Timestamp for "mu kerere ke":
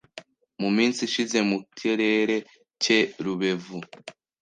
1.49-2.97